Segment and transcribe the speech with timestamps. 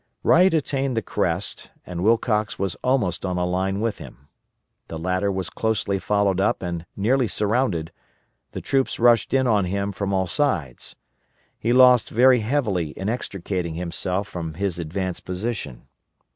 [0.23, 4.29] Wright attained the crest and Wilcox was almost on a line with him.
[4.87, 7.91] The latter was closely followed up and nearly surrounded,
[8.51, 10.95] for troops rushed in on him from all sides.
[11.59, 15.87] He lost very heavily in extricating himself from his advanced position.